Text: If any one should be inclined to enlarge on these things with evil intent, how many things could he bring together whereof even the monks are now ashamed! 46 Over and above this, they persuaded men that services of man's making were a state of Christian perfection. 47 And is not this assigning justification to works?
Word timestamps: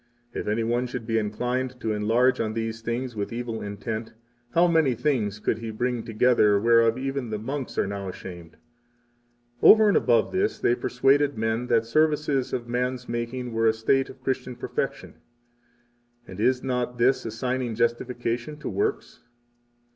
If 0.33 0.47
any 0.47 0.63
one 0.63 0.87
should 0.87 1.05
be 1.05 1.19
inclined 1.19 1.79
to 1.79 1.93
enlarge 1.93 2.39
on 2.39 2.55
these 2.55 2.81
things 2.81 3.15
with 3.15 3.31
evil 3.31 3.61
intent, 3.61 4.13
how 4.55 4.65
many 4.65 4.95
things 4.95 5.37
could 5.37 5.59
he 5.59 5.69
bring 5.69 6.01
together 6.01 6.59
whereof 6.59 6.97
even 6.97 7.29
the 7.29 7.37
monks 7.37 7.77
are 7.77 7.85
now 7.85 8.09
ashamed! 8.09 8.57
46 9.59 9.59
Over 9.61 9.87
and 9.89 9.97
above 9.97 10.31
this, 10.31 10.57
they 10.57 10.73
persuaded 10.73 11.37
men 11.37 11.67
that 11.67 11.85
services 11.85 12.51
of 12.51 12.67
man's 12.67 13.07
making 13.07 13.53
were 13.53 13.67
a 13.67 13.73
state 13.73 14.09
of 14.09 14.23
Christian 14.23 14.55
perfection. 14.55 15.11
47 16.25 16.29
And 16.31 16.39
is 16.39 16.63
not 16.63 16.97
this 16.97 17.23
assigning 17.23 17.75
justification 17.75 18.57
to 18.57 18.69
works? 18.69 19.21